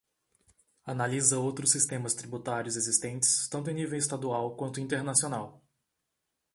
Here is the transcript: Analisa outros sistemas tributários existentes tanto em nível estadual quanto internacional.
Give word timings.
Analisa 0.83 1.37
outros 1.37 1.69
sistemas 1.69 2.15
tributários 2.15 2.75
existentes 2.75 3.47
tanto 3.47 3.69
em 3.69 3.75
nível 3.75 3.99
estadual 3.99 4.55
quanto 4.55 4.79
internacional. 4.79 5.63